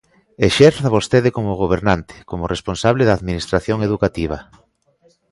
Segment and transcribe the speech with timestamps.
[0.47, 4.37] Exerza vostede como gobernante, como responsable da Administración educativa.